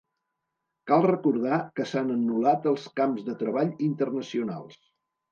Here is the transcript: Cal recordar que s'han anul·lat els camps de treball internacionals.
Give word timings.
Cal 0.91 1.01
recordar 1.07 1.59
que 1.79 1.85
s'han 1.91 2.09
anul·lat 2.13 2.65
els 2.71 2.85
camps 3.01 3.27
de 3.27 3.35
treball 3.43 3.69
internacionals. 3.89 4.81